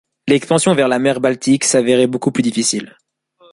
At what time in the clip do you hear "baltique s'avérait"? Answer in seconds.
1.21-2.07